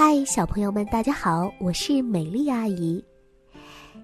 [0.00, 3.04] 嗨，小朋友们，大家好，我是美丽阿姨。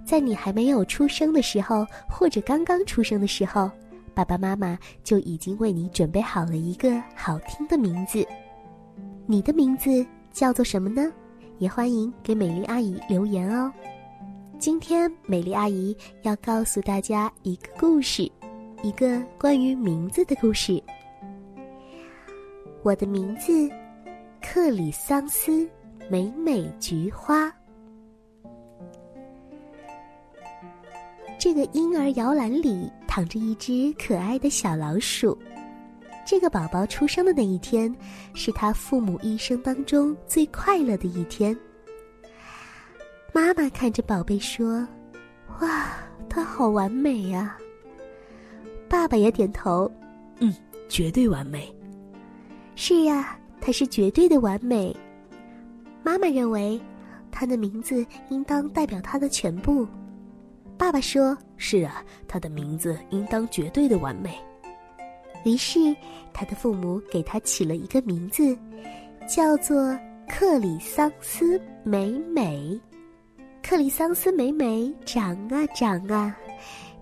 [0.04, 3.70] 在你还没有出生的时候，或者刚刚出生的时候，
[4.12, 8.26] 爸爸妈妈就已经为你准备好了一个好听的名字。
[9.24, 11.12] 你的名字叫做什么呢？
[11.58, 13.72] 也欢迎给美丽阿姨留言哦。
[14.58, 18.28] 今天美丽阿姨要告诉大家一个故事，
[18.82, 20.82] 一个关于名字的故事。
[22.82, 23.70] 我的名字。
[24.46, 25.66] 克里桑斯，
[26.08, 27.52] 美美菊花。
[31.38, 35.36] 这个婴儿摇篮里躺着一只可爱的小老鼠。
[36.26, 37.94] 这个宝宝出生的那一天，
[38.32, 41.54] 是他父母一生当中最快乐的一天。
[43.32, 44.86] 妈妈看着宝贝说
[45.60, 45.90] ：“哇，
[46.28, 47.58] 他好完美呀！”
[48.88, 49.90] 爸爸也点头
[50.40, 50.54] ：“嗯，
[50.88, 51.74] 绝对完美。”
[52.74, 53.38] 是呀。
[53.66, 54.94] 他是绝对的完美。
[56.04, 56.78] 妈妈认为，
[57.32, 59.86] 他的名字应当代表他的全部。
[60.76, 64.38] 爸爸说：“是啊，他的名字应当绝对的完美。”
[65.44, 65.96] 于是，
[66.32, 68.56] 他的父母给他起了一个名字，
[69.26, 72.78] 叫做克里桑斯美美。
[73.62, 76.36] 克里桑斯美美长啊长啊，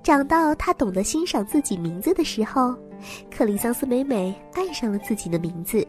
[0.02, 2.72] 长到他懂得欣赏自己名字的时候，
[3.30, 5.84] 克里桑斯美美爱上了自己的名字。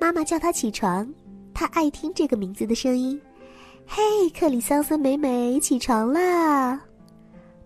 [0.00, 1.06] 妈妈叫他起床，
[1.54, 3.20] 他爱听这个名字的声音。
[3.86, 6.80] 嘿，克里桑斯美美，起床啦！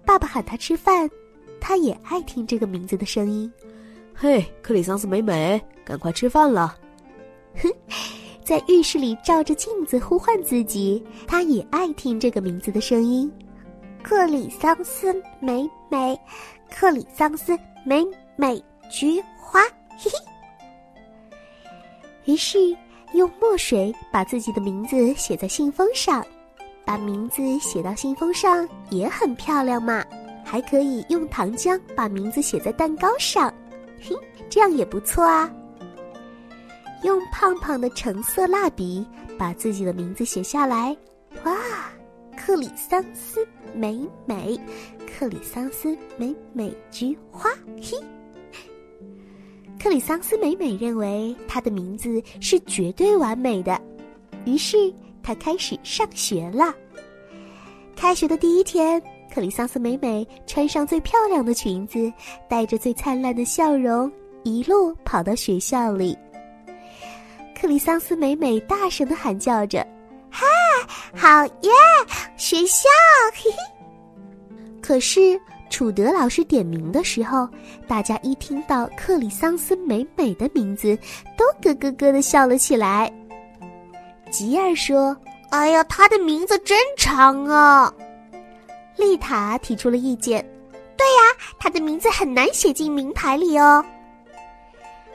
[0.07, 1.09] 爸爸喊他吃饭，
[1.61, 3.53] 他也爱听这个名字的声音。
[4.15, 6.77] 嘿，克里桑斯美美，赶快吃饭了！
[7.57, 7.71] 哼，
[8.43, 13.31] 在浴室里照着镜子呼唤自己，他也爱听这个名字的声音。
[14.03, 16.19] 克里桑斯美美，
[16.71, 18.05] 克里桑斯美
[18.37, 19.63] 美，菊花，
[19.99, 20.19] 嘿嘿。
[22.27, 22.59] 于是，
[23.15, 26.25] 用墨水把自己的名字写在信封上，
[26.85, 30.05] 把名字写到信封上也很漂亮嘛。
[30.45, 33.53] 还可以用糖浆把名字写在蛋糕上，
[34.01, 34.15] 嘿，
[34.51, 35.51] 这样也不错啊。
[37.03, 39.07] 用胖胖的橙色蜡笔
[39.39, 40.95] 把自己的名字写下来，
[41.45, 41.57] 哇，
[42.37, 44.61] 克里桑斯美美，
[45.07, 47.97] 克里桑斯美美菊花，嘿。
[49.85, 53.79] 克里桑斯美美认为她的名字是绝对完美的，
[54.47, 54.91] 于是
[55.23, 56.75] 她开始上学了。
[57.95, 58.99] 开学的第一天，
[59.31, 62.11] 克里桑斯美美穿上最漂亮的裙子，
[62.49, 64.11] 带着最灿烂的笑容，
[64.43, 66.17] 一路跑到学校里。
[67.55, 69.87] 克里桑斯美美大声的喊叫着
[70.33, 70.47] ：“嗨，
[71.15, 71.71] 好耶，
[72.39, 72.89] 学校！”
[73.37, 73.57] 嘿嘿。
[74.81, 75.39] 可是。
[75.75, 77.49] 楚德老师点名的时候，
[77.89, 80.97] 大家一听到克里桑斯美美的名字，
[81.37, 83.13] 都咯咯咯的笑了起来。
[84.31, 85.17] 吉尔说
[85.51, 87.93] ：“哎呀，他的名字真长啊！”
[88.97, 90.41] 丽塔提出了意见
[90.97, 93.85] ：“对呀，他的名字很难写进名牌里哦。”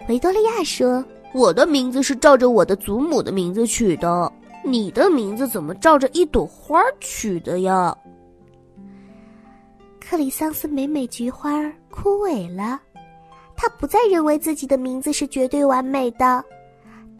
[0.09, 1.01] 维多利亚说
[1.33, 4.29] ：“我的名字是照着我的祖母的名字取的，
[4.65, 7.95] 你的名字怎么照着一朵花取的呀？”
[10.09, 12.81] 克里桑斯美美菊花枯萎了，
[13.55, 16.43] 他不再认为自己的名字是绝对完美的，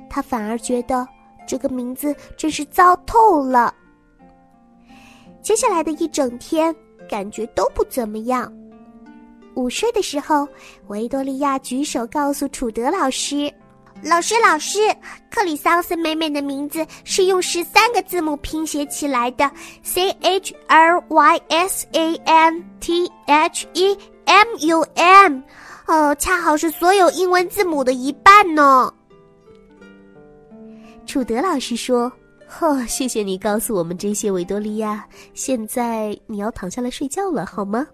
[0.10, 1.08] 他反而觉得
[1.46, 3.72] 这个名字真是糟透了。
[5.40, 6.76] 接下来的一整天，
[7.08, 8.52] 感觉都不怎么样。
[9.54, 10.48] 午睡的时候，
[10.88, 13.54] 维多利亚举手告诉楚德老师。
[14.02, 14.80] 老师，老师，
[15.30, 19.50] 克里桑斯美美的名字是用十三个字母拼写起来的
[19.84, 25.42] ，C H R Y S A N T H E M U M，
[25.88, 28.92] 哦，恰好是所有英文字母的一半呢。
[31.06, 32.12] 楚德老师说
[32.62, 35.06] ：“哦，谢谢你告诉我们这些，维多利亚。
[35.34, 37.86] 现在你要躺下来睡觉了，好吗？”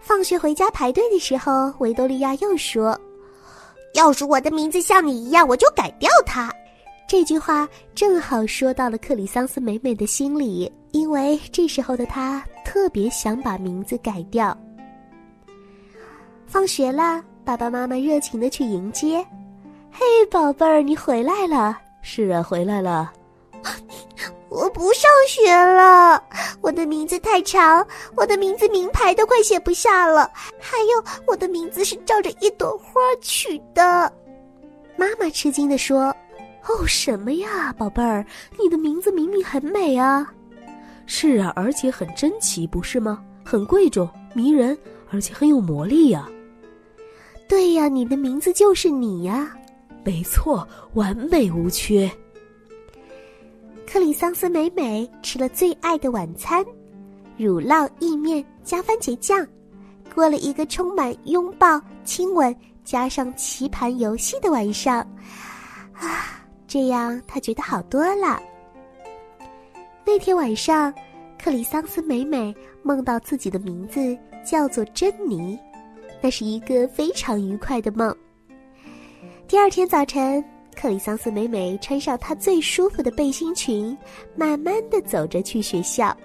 [0.00, 2.98] 放学回家排队的时候，维多利亚又说。
[3.94, 6.52] 要是我的名字像你一样，我就改掉它。
[7.06, 14.56] 这句话正好说到了克里桑斯美美的心里，因为这时候的她特别想把名字改掉。
[16.46, 19.24] 放学了，爸爸妈妈热情的去迎接。
[19.90, 21.78] 嘿，宝贝儿，你回来了。
[22.00, 23.12] 是啊，回来了。
[24.48, 26.22] 我不上学了，
[26.64, 30.30] 我的名字太长，我的名字名牌都快写不下了。
[30.58, 34.10] 还有，我的名字是照着一朵花取的。
[34.96, 36.04] 妈妈吃惊地说
[36.66, 38.24] ：“哦，什么呀，宝贝儿，
[38.58, 40.26] 你的名字明明很美啊！
[41.04, 43.22] 是啊，而且很珍奇，不是吗？
[43.44, 44.76] 很贵重、迷人，
[45.10, 46.26] 而且很有魔力呀。
[47.46, 49.54] 对呀，你的名字就是你呀。
[50.02, 52.10] 没错，完美无缺。
[53.86, 56.64] 克里桑斯美美吃了最爱的晚餐——
[57.36, 59.46] 乳酪意面加番茄酱，
[60.14, 64.98] 过了一个充满拥抱、亲吻加上棋盘游戏的晚上。
[65.92, 68.40] 啊，这样她觉得好多了。
[70.04, 70.92] 那天晚上，
[71.40, 75.58] 克里桑斯美美梦到自己的名字叫做珍妮，
[76.20, 78.14] 那是一个非常愉快的梦。
[79.46, 83.96] 第二天早晨，克里桑斯美美穿上她最舒服的背心裙，
[84.36, 86.16] 慢慢的走着去学校。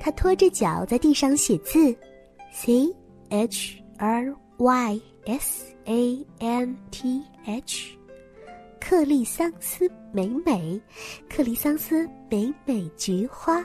[0.00, 1.94] 她拖着脚在地上写字
[2.52, 2.94] ，C
[3.30, 7.98] H R Y S A N T H。
[8.80, 10.80] 克里桑斯美美，
[11.28, 13.62] 克里桑斯美美菊花。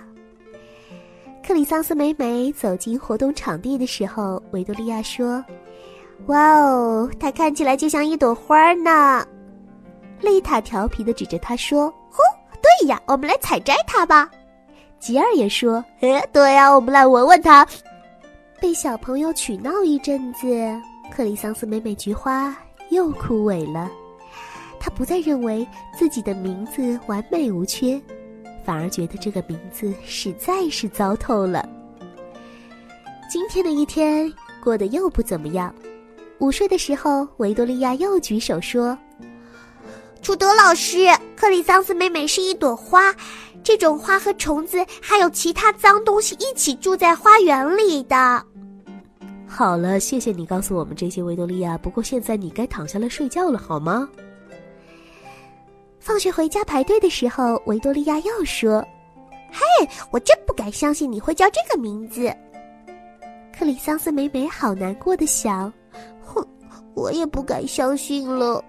[1.46, 5.44] 克里桑斯美美走进活动场地的时候，维多利亚说
[6.28, 9.26] ：“哇哦，它看起来就像一朵花呢。”
[10.24, 12.18] 丽塔调皮的指着他说：“呼，
[12.62, 14.32] 对呀，我们来采摘它吧。”
[15.00, 17.68] 吉尔也说：“哎，对呀，我们来闻闻它。”
[18.60, 20.48] 被小朋友取闹一阵子，
[21.12, 22.56] 克里桑斯美美菊花
[22.90, 23.92] 又枯萎了。
[24.80, 25.68] 他不再认为
[25.98, 28.02] 自己的名字完美无缺，
[28.64, 31.68] 反而觉得这个名字实在是糟透了。
[33.30, 34.32] 今天的一天
[34.64, 35.74] 过得又不怎么样。
[36.40, 38.98] 午睡的时候，维多利亚又举手说
[40.24, 41.06] ：“楚德老师，
[41.36, 43.14] 克里桑斯美美是一朵花，
[43.62, 48.42] 这种花和虫子还有其他脏东西一起住在花园里的。”
[49.46, 51.78] 好了，谢谢你告诉我们这些，维多利亚。
[51.78, 54.08] 不过现在你该躺下来睡觉了，好吗？
[56.00, 58.82] 放学回家排队的时候，维多利亚又说
[59.52, 62.34] ：“嘿，我真不敢相信你会叫这个名字。”
[63.56, 65.72] 克里桑斯美美好难过的想
[66.24, 66.48] ：“哼，
[66.96, 68.64] 我也不敢相信了。”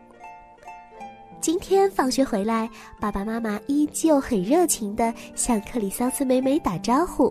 [1.45, 2.67] 今天放学回来，
[2.99, 7.31] 爸爸妈妈依旧很热情的向克里桑斯美美打招呼：“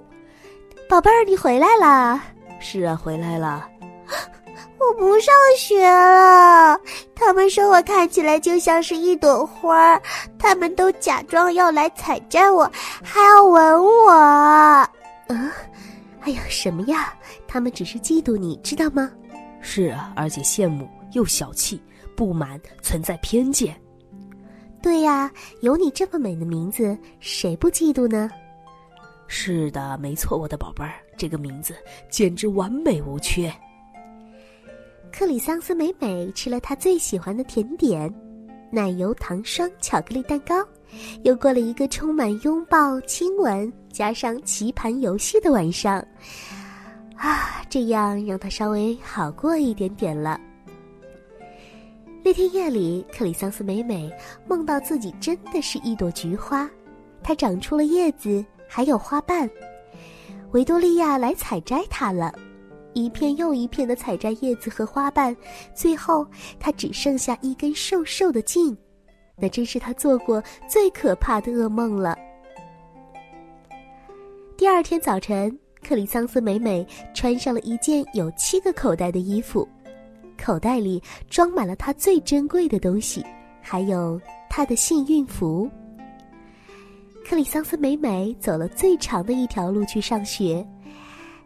[0.88, 2.24] 宝贝儿，你回来啦
[2.62, 3.68] ！”“是啊，回来了。
[4.78, 6.80] ”我不上学了。
[7.16, 10.00] 他们说我看起来就像是一朵花，
[10.38, 12.72] 他们都假装要来采摘我，
[13.04, 14.12] 还要吻我。
[14.12, 14.88] 啊，
[16.22, 17.12] 哎呀，什么呀？
[17.48, 19.12] 他们只是嫉妒你，知道吗？
[19.60, 21.82] 是啊，而且羡慕又小气，
[22.16, 23.76] 不满，存在偏见。
[24.84, 25.32] 对呀，
[25.62, 28.30] 有你这么美的名字，谁不嫉妒呢？
[29.28, 31.74] 是的，没错，我的宝贝儿，这个名字
[32.10, 33.52] 简直完美无缺。
[35.10, 38.14] 克里桑斯美美吃了她最喜欢的甜点——
[38.70, 40.56] 奶油糖霜巧克力蛋糕，
[41.24, 46.06] 又过了一个充满拥抱、亲吻加上棋盘游戏的晚上。
[47.16, 50.38] 啊，这样让她稍微好过一点点了。
[52.26, 54.10] 那天夜里，克里桑斯美美
[54.48, 56.70] 梦到自己真的是一朵菊花，
[57.22, 59.50] 它长出了叶子，还有花瓣。
[60.54, 62.34] 维多利亚来采摘它了。
[62.94, 65.36] 一片又一片的采摘叶子和花瓣，
[65.76, 66.26] 最后
[66.58, 68.78] 它只剩下一根瘦瘦的茎，
[69.36, 72.18] 那真是他做过最可怕的噩梦了。
[74.56, 79.68] 第二天早晨，克里桑斯美美穿上了一件有七个口袋的衣服，
[80.38, 83.26] 口袋里装满了他最珍贵的东西，
[83.62, 85.70] 还有他的幸运符。
[87.26, 90.66] 克里桑斯美美走了最长的一条路去上学。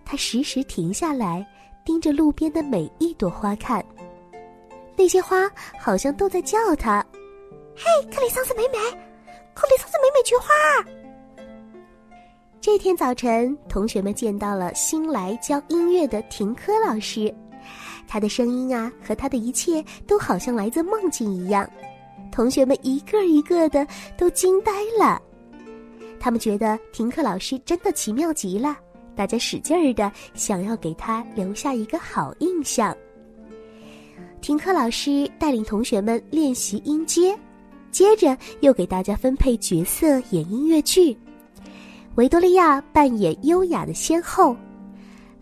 [0.04, 1.46] 他时时停下来，
[1.86, 3.86] 盯着路边的每一朵花看。
[4.96, 7.06] 那些花好像都在叫他
[7.78, 8.78] ：“嘿，克里桑斯美美，
[9.54, 10.48] 克里桑斯美美菊花。”
[12.60, 17.34] 这天早晨，同学们见到了新来教音乐的停科老师。
[18.08, 21.70] 他的声音啊，和他的一切都好像来自梦境一样。
[22.32, 23.86] 同学们一个一个的
[24.18, 25.22] 都惊呆了。
[26.20, 28.78] 他们觉得停课老师真的奇妙极了。
[29.16, 32.96] 大家使劲儿的想要给他留下一个好印象。
[34.42, 37.36] 停课老师带领同学们练习音阶，
[37.92, 41.18] 接着又给大家分配角色演音乐剧。
[42.14, 44.56] 维多利亚扮演优雅的仙后，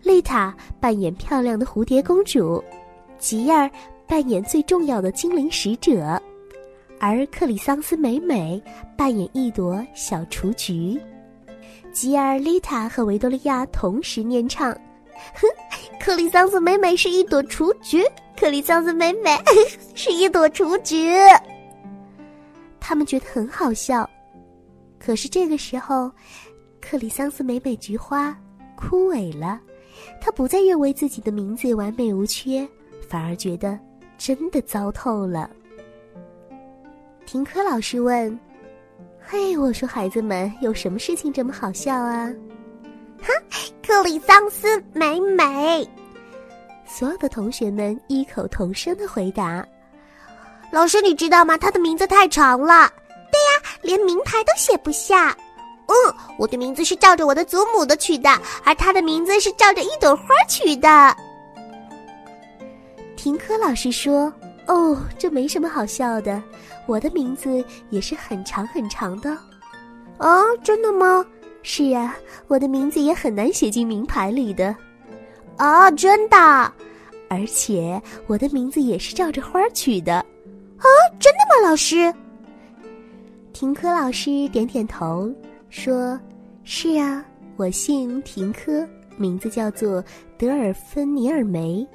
[0.06, 2.62] 丽塔扮演漂亮的蝴蝶公主，
[3.18, 3.68] 吉尔
[4.06, 6.22] 扮演最重要的精灵使者，
[7.00, 8.62] 而克里桑斯美美
[8.96, 10.96] 扮演一朵小雏菊。
[11.92, 14.70] 吉尔、丽塔和维多利亚同时念唱
[15.34, 15.48] ：“哼，
[15.98, 18.04] 克里桑斯美美是一朵雏菊，
[18.38, 19.36] 克里桑斯美美
[19.96, 21.16] 是一朵雏菊。”
[22.78, 24.08] 他们觉得很好笑。
[25.00, 26.08] 可是这个时候，
[26.80, 28.38] 克里桑斯美美菊花
[28.76, 29.60] 枯萎了，
[30.20, 32.66] 他不再认为自己的名字完美无缺，
[33.08, 33.78] 反而觉得
[34.18, 35.50] 真的糟透了。
[37.24, 38.38] 听课老师问
[39.20, 42.32] ：“嘿，我说孩子们，有什么事情这么好笑啊？”
[43.20, 43.32] 哈，
[43.84, 45.88] 克里桑斯美美。
[46.86, 49.66] 所有的同学们异口同声的回答
[50.70, 51.58] ：“老师，你知道吗？
[51.58, 52.88] 他的名字太长了。
[53.32, 55.36] 对呀，连名牌都写不下。
[55.86, 58.28] 嗯，我的名字是照着我的祖母的取的，
[58.64, 61.16] 而他的名字是照着一朵花取的。”
[63.16, 64.32] 听课老师说
[64.68, 66.42] ：“哦，这没什么好笑的。
[66.86, 69.36] 我的名字也是很长很长的。”
[70.18, 71.24] 哦，真的吗？
[71.62, 72.16] 是呀，
[72.46, 74.74] 我的名字也很难写进名牌里的。
[75.58, 76.36] 哦，真的，
[77.28, 80.14] 而且我的名字也是照着花取的。
[80.14, 80.86] 啊，
[81.18, 82.14] 真的吗，老师？
[83.52, 85.28] 听科老师点点头，
[85.68, 86.18] 说
[86.64, 87.24] ：“是啊，
[87.56, 90.02] 我姓廷科，名字叫做
[90.38, 91.86] 德尔芬尼尔梅。”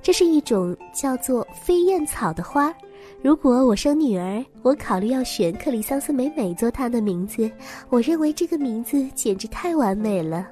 [0.00, 2.72] 这是一种叫做飞燕草的花。
[3.20, 7.50] 如果我生女儿，我考虑要选克里桑斯美美做她的名字。
[7.88, 10.48] 我认为这个名字简直太完美了。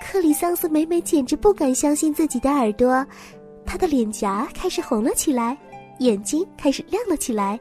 [0.00, 3.06] 克里桑斯美美简直不敢相信自己的耳朵，
[3.66, 5.56] 她的脸颊开始红了起来，
[5.98, 7.60] 眼睛开始亮了起来，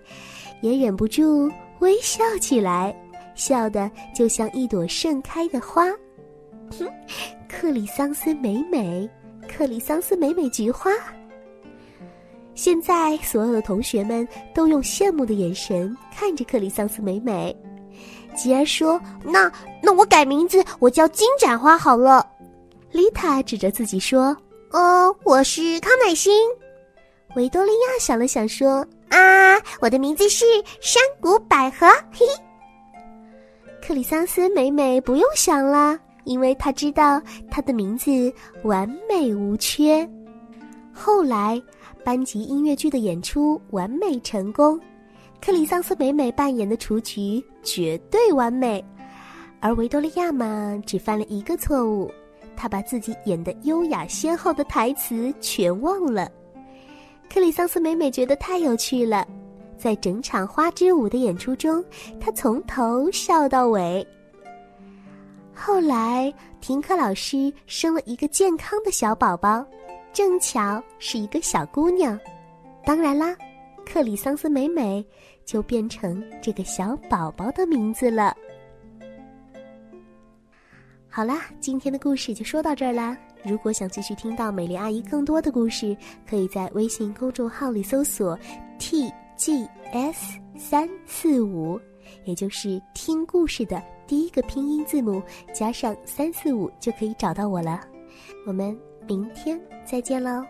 [0.62, 2.95] 也忍不住微笑起来，
[3.41, 5.89] 笑得就像一朵盛开的花。
[6.77, 6.88] 哼，
[7.50, 9.10] 克里桑斯美美。
[9.50, 10.91] 克里桑斯美美菊花。
[12.53, 17.55] 现在，所有的同学们都用羡慕的眼神看着克里桑斯美美。
[18.36, 22.25] 吉儿说：“那那我改名字，我叫金盏花好了。”
[22.93, 24.38] 丽塔指着自己说
[24.71, 26.31] ：“哦，我是康乃馨。”
[27.36, 30.45] 维多利亚想了想说：“啊，我的名字是
[30.79, 32.50] 山谷百合。”嘿嘿。
[33.81, 36.00] 克里桑斯美美不用想了。
[36.23, 37.19] 因为他知道
[37.50, 38.31] 他的名字
[38.63, 40.07] 完美无缺。
[40.93, 41.59] 后来，
[42.03, 44.79] 班级音乐剧的演出完美成功，
[45.43, 48.85] 克里桑斯美美扮演的雏菊绝对完美，
[49.59, 52.11] 而维多利亚嘛，只犯了一个错误，
[52.55, 56.29] 她把自己演的优雅先后的台词全忘了。
[57.33, 59.27] 克里桑斯美美觉得太有趣了，
[59.81, 61.83] 在整场花之舞的演出中，
[62.19, 64.05] 她从头笑到尾。
[65.55, 69.65] 后来，停课老师生了一个健康的小宝宝，
[70.13, 72.19] 正巧是一个小姑娘。
[72.85, 73.35] 当然啦，
[73.83, 75.03] 克里桑斯美美
[75.45, 78.38] 就变成这个小宝宝的名字了。
[81.09, 83.17] 好啦，今天的故事就说到这儿啦。
[83.43, 85.97] 如果想继续听到美丽阿姨更多的故事，
[86.29, 88.38] 可以在微信公众号里搜索
[88.77, 91.79] “t g s 三四五”，
[92.25, 93.81] 也就是听故事的。
[94.07, 95.21] 第一个拼音字母
[95.53, 97.79] 加上三四五就可以找到我了，
[98.45, 100.43] 我们明天再见喽。